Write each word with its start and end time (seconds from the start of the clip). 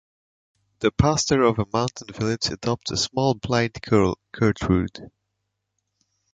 The 0.79 0.89
pastor 0.89 1.43
of 1.43 1.59
a 1.59 1.67
mountain 1.71 2.07
village 2.11 2.47
adopts 2.47 2.89
a 2.89 2.97
small 2.97 3.35
blind 3.35 3.79
girl, 3.83 4.17
Gertrude. 4.31 5.11